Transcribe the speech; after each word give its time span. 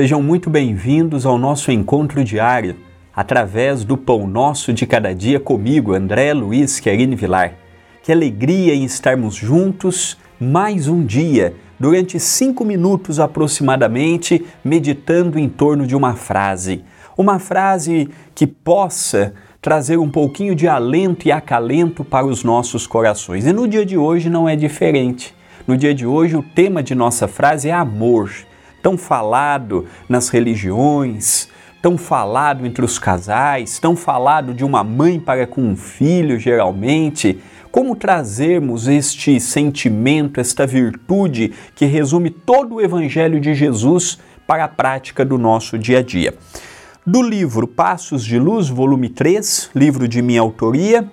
Sejam 0.00 0.22
muito 0.22 0.48
bem-vindos 0.48 1.26
ao 1.26 1.36
nosso 1.36 1.70
encontro 1.70 2.24
diário, 2.24 2.74
através 3.14 3.84
do 3.84 3.98
Pão 3.98 4.26
Nosso 4.26 4.72
de 4.72 4.86
Cada 4.86 5.14
Dia 5.14 5.38
comigo, 5.38 5.92
André 5.92 6.32
Luiz 6.32 6.80
Querine 6.80 7.14
Vilar. 7.14 7.52
Que 8.02 8.10
alegria 8.10 8.74
em 8.74 8.82
estarmos 8.82 9.34
juntos 9.34 10.16
mais 10.40 10.88
um 10.88 11.04
dia, 11.04 11.52
durante 11.78 12.18
cinco 12.18 12.64
minutos 12.64 13.20
aproximadamente, 13.20 14.42
meditando 14.64 15.38
em 15.38 15.50
torno 15.50 15.86
de 15.86 15.94
uma 15.94 16.14
frase. 16.14 16.82
Uma 17.14 17.38
frase 17.38 18.08
que 18.34 18.46
possa 18.46 19.34
trazer 19.60 19.98
um 19.98 20.08
pouquinho 20.08 20.54
de 20.54 20.66
alento 20.66 21.28
e 21.28 21.30
acalento 21.30 22.02
para 22.02 22.24
os 22.24 22.42
nossos 22.42 22.86
corações. 22.86 23.44
E 23.44 23.52
no 23.52 23.68
dia 23.68 23.84
de 23.84 23.98
hoje 23.98 24.30
não 24.30 24.48
é 24.48 24.56
diferente. 24.56 25.34
No 25.66 25.76
dia 25.76 25.94
de 25.94 26.06
hoje, 26.06 26.36
o 26.36 26.42
tema 26.42 26.82
de 26.82 26.94
nossa 26.94 27.28
frase 27.28 27.68
é 27.68 27.72
amor 27.72 28.30
tão 28.82 28.96
falado 28.96 29.86
nas 30.08 30.28
religiões, 30.28 31.48
tão 31.82 31.96
falado 31.96 32.66
entre 32.66 32.84
os 32.84 32.98
casais, 32.98 33.78
tão 33.78 33.96
falado 33.96 34.52
de 34.52 34.64
uma 34.64 34.84
mãe 34.84 35.18
para 35.18 35.46
com 35.46 35.62
um 35.62 35.76
filho, 35.76 36.38
geralmente. 36.38 37.38
Como 37.70 37.94
trazermos 37.94 38.88
este 38.88 39.38
sentimento, 39.38 40.40
esta 40.40 40.66
virtude 40.66 41.52
que 41.74 41.86
resume 41.86 42.28
todo 42.28 42.76
o 42.76 42.80
Evangelho 42.80 43.40
de 43.40 43.54
Jesus 43.54 44.18
para 44.46 44.64
a 44.64 44.68
prática 44.68 45.24
do 45.24 45.38
nosso 45.38 45.78
dia 45.78 45.98
a 45.98 46.02
dia? 46.02 46.34
Do 47.06 47.22
livro 47.22 47.66
Passos 47.66 48.24
de 48.24 48.38
Luz, 48.38 48.68
volume 48.68 49.08
3, 49.08 49.70
livro 49.74 50.06
de 50.06 50.20
minha 50.20 50.40
autoria, 50.40 51.10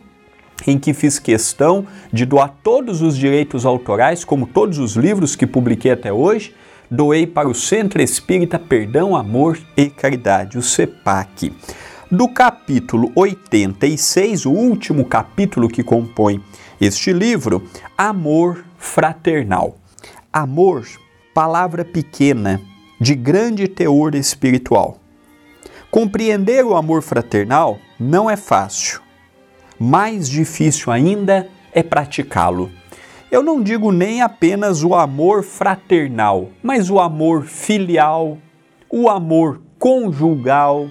em 0.66 0.78
que 0.78 0.94
fiz 0.94 1.20
questão 1.20 1.86
de 2.12 2.26
doar 2.26 2.56
todos 2.64 3.02
os 3.02 3.16
direitos 3.16 3.66
autorais, 3.66 4.26
como 4.26 4.48
todos 4.48 4.80
os 4.80 4.96
livros 4.96 5.36
que 5.36 5.46
publiquei 5.46 5.92
até 5.92 6.12
hoje, 6.12 6.54
doei 6.90 7.28
para 7.28 7.50
o 7.50 7.54
Centro 7.54 8.02
Espírita 8.02 8.58
Perdão, 8.58 9.16
Amor 9.16 9.60
e 9.76 9.90
Caridade, 9.90 10.58
o 10.58 10.62
CEPAC. 10.62 11.54
Do 12.10 12.30
capítulo 12.30 13.12
86, 13.16 14.46
o 14.46 14.52
último 14.52 15.06
capítulo 15.06 15.68
que 15.68 15.84
compõe 15.84 16.42
este 16.80 17.12
livro, 17.12 17.64
Amor 17.98 18.64
Fraternal. 18.78 19.78
Amor, 20.32 20.88
palavra 21.34 21.84
pequena, 21.84 22.62
de 23.00 23.14
grande 23.14 23.68
teor 23.68 24.16
espiritual. 24.16 25.00
Compreender 25.90 26.66
o 26.66 26.76
amor 26.76 27.02
fraternal 27.02 27.80
não 28.00 28.30
é 28.30 28.36
fácil. 28.36 29.02
Mais 29.80 30.30
difícil 30.30 30.92
ainda 30.92 31.48
é 31.72 31.82
praticá-lo. 31.82 32.70
Eu 33.30 33.44
não 33.44 33.62
digo 33.62 33.92
nem 33.92 34.22
apenas 34.22 34.84
o 34.84 34.96
amor 34.96 35.44
fraternal, 35.44 36.50
mas 36.64 36.90
o 36.90 36.98
amor 36.98 37.44
filial, 37.44 38.38
o 38.90 39.10
amor 39.10 39.60
conjugal, 39.78 40.88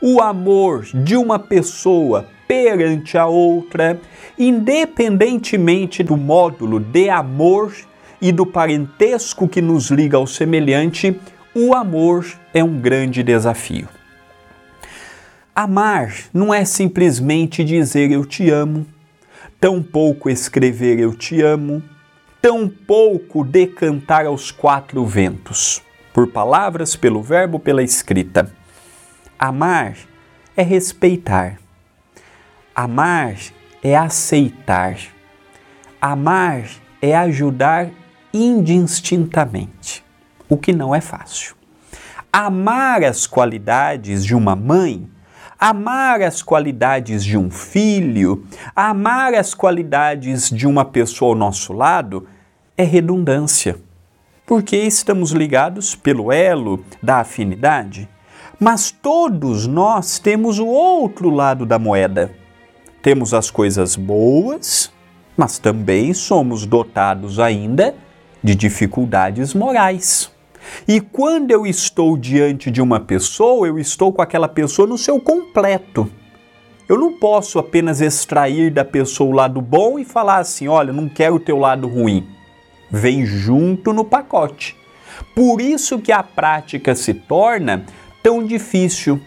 o 0.00 0.22
amor 0.22 0.86
de 0.94 1.14
uma 1.14 1.38
pessoa 1.38 2.26
perante 2.48 3.18
a 3.18 3.26
outra, 3.26 4.00
independentemente 4.38 6.02
do 6.02 6.16
módulo 6.16 6.80
de 6.80 7.10
amor 7.10 7.74
e 8.20 8.32
do 8.32 8.46
parentesco 8.46 9.46
que 9.46 9.60
nos 9.60 9.90
liga 9.90 10.16
ao 10.16 10.26
semelhante, 10.26 11.20
o 11.54 11.74
amor 11.74 12.26
é 12.54 12.64
um 12.64 12.80
grande 12.80 13.22
desafio. 13.22 13.88
Amar 15.54 16.14
não 16.32 16.52
é 16.52 16.64
simplesmente 16.64 17.62
dizer 17.62 18.10
eu 18.10 18.24
te 18.24 18.50
amo, 18.50 18.86
tão 19.64 19.82
pouco 19.82 20.28
escrever 20.28 20.98
eu 20.98 21.14
te 21.14 21.40
amo, 21.40 21.82
tão 22.42 22.68
pouco 22.68 23.42
decantar 23.42 24.26
aos 24.26 24.50
quatro 24.50 25.06
ventos, 25.06 25.82
por 26.12 26.30
palavras, 26.30 26.94
pelo 26.94 27.22
verbo, 27.22 27.58
pela 27.58 27.82
escrita. 27.82 28.52
Amar 29.38 29.96
é 30.54 30.62
respeitar. 30.62 31.58
Amar 32.74 33.36
é 33.82 33.96
aceitar. 33.96 34.98
Amar 35.98 36.64
é 37.00 37.16
ajudar 37.16 37.88
indistintamente, 38.34 40.04
o 40.46 40.58
que 40.58 40.74
não 40.74 40.94
é 40.94 41.00
fácil. 41.00 41.56
Amar 42.30 43.02
as 43.02 43.26
qualidades 43.26 44.26
de 44.26 44.34
uma 44.34 44.54
mãe 44.54 45.08
amar 45.58 46.22
as 46.22 46.42
qualidades 46.42 47.24
de 47.24 47.36
um 47.36 47.50
filho, 47.50 48.44
amar 48.74 49.34
as 49.34 49.54
qualidades 49.54 50.50
de 50.50 50.66
uma 50.66 50.84
pessoa 50.84 51.32
ao 51.32 51.38
nosso 51.38 51.72
lado, 51.72 52.26
é 52.76 52.84
redundância. 52.84 53.76
Porque 54.46 54.76
estamos 54.76 55.32
ligados 55.32 55.94
pelo 55.94 56.30
elo 56.30 56.84
da 57.02 57.20
afinidade. 57.20 58.08
Mas 58.60 58.90
todos 58.90 59.66
nós 59.66 60.18
temos 60.18 60.58
o 60.58 60.66
outro 60.66 61.30
lado 61.30 61.64
da 61.64 61.78
moeda. 61.78 62.30
Temos 63.02 63.32
as 63.34 63.50
coisas 63.50 63.96
boas, 63.96 64.92
mas 65.36 65.58
também 65.58 66.12
somos 66.14 66.66
dotados 66.66 67.38
ainda 67.38 67.94
de 68.42 68.54
dificuldades 68.54 69.54
morais. 69.54 70.33
E 70.86 71.00
quando 71.00 71.50
eu 71.50 71.66
estou 71.66 72.16
diante 72.16 72.70
de 72.70 72.80
uma 72.80 73.00
pessoa, 73.00 73.66
eu 73.66 73.78
estou 73.78 74.12
com 74.12 74.22
aquela 74.22 74.48
pessoa 74.48 74.86
no 74.86 74.98
seu 74.98 75.20
completo. 75.20 76.10
Eu 76.88 76.98
não 76.98 77.14
posso 77.14 77.58
apenas 77.58 78.00
extrair 78.00 78.70
da 78.70 78.84
pessoa 78.84 79.30
o 79.30 79.34
lado 79.34 79.60
bom 79.60 79.98
e 79.98 80.04
falar 80.04 80.38
assim: 80.38 80.68
olha, 80.68 80.92
não 80.92 81.08
quero 81.08 81.36
o 81.36 81.40
teu 81.40 81.58
lado 81.58 81.88
ruim. 81.88 82.26
Vem 82.90 83.24
junto 83.24 83.92
no 83.92 84.04
pacote. 84.04 84.76
Por 85.34 85.60
isso 85.60 85.98
que 85.98 86.12
a 86.12 86.22
prática 86.22 86.94
se 86.94 87.14
torna 87.14 87.84
tão 88.22 88.44
difícil, 88.44 89.20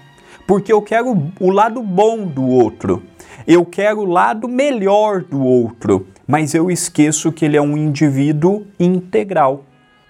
porque 0.45 0.71
eu 0.71 0.81
quero 0.81 1.31
o 1.39 1.49
lado 1.49 1.81
bom 1.81 2.25
do 2.25 2.45
outro, 2.45 3.03
eu 3.47 3.65
quero 3.65 4.01
o 4.01 4.05
lado 4.05 4.47
melhor 4.47 5.21
do 5.21 5.41
outro, 5.41 6.07
mas 6.27 6.53
eu 6.53 6.69
esqueço 6.69 7.31
que 7.31 7.45
ele 7.45 7.57
é 7.57 7.61
um 7.61 7.77
indivíduo 7.77 8.65
integral 8.79 9.63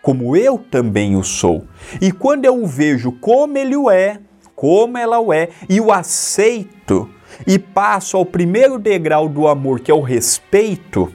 como 0.07 0.37
eu 0.37 0.57
também 0.57 1.17
o 1.17 1.21
sou. 1.21 1.65
E 1.99 2.13
quando 2.13 2.45
eu 2.45 2.63
o 2.63 2.65
vejo 2.65 3.11
como 3.11 3.57
ele 3.57 3.75
o 3.75 3.91
é, 3.91 4.21
como 4.55 4.97
ela 4.97 5.19
o 5.19 5.33
é, 5.33 5.49
e 5.67 5.81
o 5.81 5.91
aceito, 5.91 7.09
e 7.45 7.59
passo 7.59 8.15
ao 8.15 8.25
primeiro 8.25 8.79
degrau 8.79 9.27
do 9.27 9.49
amor, 9.49 9.81
que 9.81 9.91
é 9.91 9.93
o 9.93 9.99
respeito, 9.99 11.11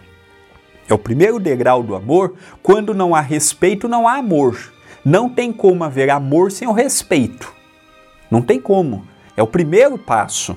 é 0.87 0.93
o 0.93 0.99
primeiro 0.99 1.41
degrau 1.41 1.83
do 1.83 1.95
amor, 1.95 2.35
quando 2.63 2.93
não 2.93 3.15
há 3.15 3.23
respeito, 3.23 3.89
não 3.89 4.07
há 4.07 4.17
amor. 4.17 4.59
Não 5.03 5.27
tem 5.27 5.51
como 5.55 5.85
haver 5.85 6.11
amor 6.11 6.53
sem 6.53 6.69
o 6.69 6.73
respeito. 6.73 7.51
Não 8.31 8.43
tem 8.43 8.61
como. 8.61 9.09
É 9.35 9.43
o 9.43 9.47
primeiro 9.47 9.97
passo. 9.97 10.55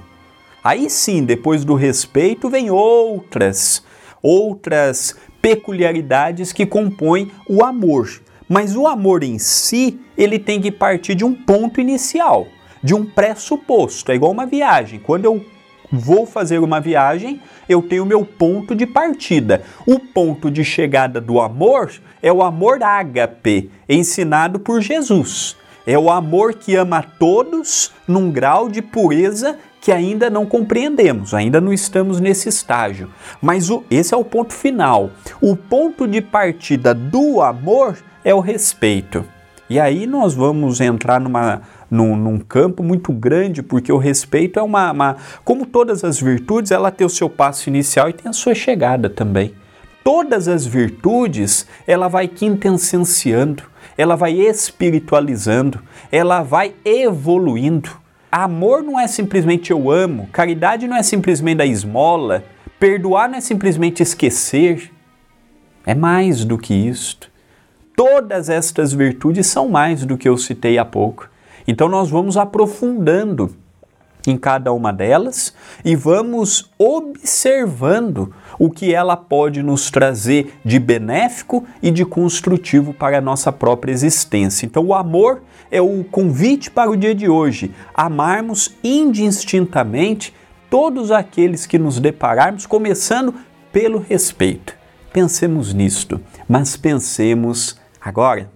Aí 0.61 0.89
sim, 0.89 1.23
depois 1.23 1.63
do 1.63 1.73
respeito, 1.73 2.49
vem 2.49 2.69
outras, 2.69 3.81
outras 4.21 5.15
peculiaridades 5.41 6.51
que 6.51 6.65
compõem 6.65 7.31
o 7.47 7.63
amor. 7.63 8.24
Mas 8.47 8.75
o 8.75 8.87
amor 8.87 9.23
em 9.23 9.39
si, 9.39 9.99
ele 10.17 10.37
tem 10.37 10.61
que 10.61 10.71
partir 10.71 11.15
de 11.15 11.25
um 11.25 11.33
ponto 11.33 11.81
inicial, 11.81 12.47
de 12.83 12.93
um 12.93 13.05
pressuposto. 13.05 14.11
É 14.11 14.15
igual 14.15 14.31
uma 14.31 14.45
viagem. 14.45 14.99
Quando 14.99 15.25
eu 15.25 15.43
vou 15.91 16.25
fazer 16.25 16.59
uma 16.59 16.79
viagem, 16.79 17.41
eu 17.67 17.81
tenho 17.81 18.05
meu 18.05 18.25
ponto 18.25 18.75
de 18.75 18.85
partida. 18.85 19.63
O 19.85 19.99
ponto 19.99 20.51
de 20.51 20.63
chegada 20.63 21.19
do 21.19 21.39
amor 21.39 21.91
é 22.21 22.31
o 22.31 22.43
amor 22.43 22.81
ágape, 22.83 23.71
ensinado 23.89 24.59
por 24.59 24.81
Jesus. 24.81 25.57
É 25.87 25.97
o 25.97 26.09
amor 26.09 26.55
que 26.55 26.75
ama 26.75 26.97
a 26.97 27.03
todos 27.03 27.91
num 28.07 28.31
grau 28.31 28.69
de 28.69 28.81
pureza 28.81 29.57
que 29.79 29.91
ainda 29.91 30.31
não 30.31 30.47
compreendemos, 30.47 31.31
ainda 31.33 31.61
não 31.61 31.71
estamos 31.71 32.19
nesse 32.19 32.49
estágio. 32.49 33.07
Mas 33.39 33.69
o, 33.69 33.83
esse 33.91 34.15
é 34.15 34.17
o 34.17 34.25
ponto 34.25 34.51
final. 34.51 35.11
O 35.39 35.55
ponto 35.55 36.07
de 36.07 36.21
partida 36.21 36.91
do 36.91 37.39
amor 37.39 37.95
é 38.23 38.33
o 38.33 38.39
respeito. 38.39 39.23
E 39.69 39.79
aí 39.79 40.07
nós 40.07 40.33
vamos 40.33 40.81
entrar 40.81 41.21
numa, 41.21 41.61
num, 41.89 42.15
num, 42.15 42.39
campo 42.39 42.81
muito 42.81 43.11
grande, 43.13 43.61
porque 43.61 43.91
o 43.91 43.97
respeito 43.97 44.59
é 44.59 44.63
uma, 44.63 44.91
uma, 44.91 45.17
Como 45.43 45.67
todas 45.67 46.03
as 46.03 46.19
virtudes, 46.19 46.71
ela 46.71 46.89
tem 46.89 47.05
o 47.05 47.09
seu 47.09 47.29
passo 47.29 47.69
inicial 47.69 48.09
e 48.09 48.13
tem 48.13 48.27
a 48.27 48.33
sua 48.33 48.55
chegada 48.55 49.07
também. 49.07 49.53
Todas 50.03 50.47
as 50.47 50.65
virtudes, 50.65 51.67
ela 51.87 52.07
vai 52.07 52.27
quintessenciando, 52.27 53.63
ela 53.97 54.15
vai 54.15 54.33
espiritualizando, 54.33 55.81
ela 56.11 56.43
vai 56.43 56.75
evoluindo. 56.83 57.89
Amor 58.31 58.83
não 58.83 58.99
é 58.99 59.07
simplesmente 59.07 59.71
eu 59.71 59.89
amo, 59.89 60.27
caridade 60.31 60.87
não 60.87 60.97
é 60.97 61.03
simplesmente 61.03 61.61
a 61.61 61.65
esmola, 61.65 62.43
perdoar 62.79 63.29
não 63.29 63.37
é 63.37 63.41
simplesmente 63.41 64.03
esquecer. 64.03 64.91
É 65.85 65.95
mais 65.95 66.43
do 66.43 66.57
que 66.57 66.73
isto. 66.73 67.31
Todas 67.95 68.49
estas 68.49 68.91
virtudes 68.91 69.47
são 69.47 69.69
mais 69.69 70.05
do 70.05 70.17
que 70.17 70.27
eu 70.27 70.37
citei 70.37 70.77
há 70.77 70.83
pouco. 70.83 71.29
Então 71.67 71.87
nós 71.87 72.09
vamos 72.09 72.35
aprofundando 72.35 73.55
em 74.27 74.37
cada 74.37 74.73
uma 74.73 74.91
delas 74.91 75.53
e 75.83 75.95
vamos 75.95 76.71
observando 76.77 78.33
o 78.65 78.69
que 78.69 78.93
ela 78.93 79.15
pode 79.15 79.61
nos 79.61 79.91
trazer 79.91 80.55
de 80.65 80.79
benéfico 80.79 81.63
e 81.81 81.91
de 81.91 82.03
construtivo 82.03 82.93
para 82.93 83.19
a 83.19 83.21
nossa 83.21 83.51
própria 83.51 83.91
existência. 83.91 84.65
Então, 84.65 84.83
o 84.83 84.93
amor 84.93 85.43
é 85.69 85.81
o 85.81 86.03
convite 86.03 86.71
para 86.71 86.89
o 86.89 86.97
dia 86.97 87.13
de 87.13 87.29
hoje, 87.29 87.71
amarmos 87.93 88.75
indistintamente 88.83 90.33
todos 90.69 91.11
aqueles 91.11 91.65
que 91.65 91.77
nos 91.77 91.99
depararmos, 91.99 92.65
começando 92.65 93.33
pelo 93.71 93.99
respeito. 93.99 94.75
Pensemos 95.13 95.73
nisto, 95.73 96.19
mas 96.47 96.75
pensemos 96.75 97.79
agora. 98.01 98.54